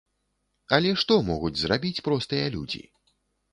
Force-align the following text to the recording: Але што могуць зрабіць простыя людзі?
Але 0.77 0.93
што 1.01 1.17
могуць 1.29 1.53
зрабіць 1.65 2.03
простыя 2.09 2.51
людзі? 2.59 2.85